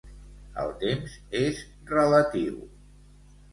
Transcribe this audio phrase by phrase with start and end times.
[0.63, 1.61] El temps és
[1.93, 2.59] relatiu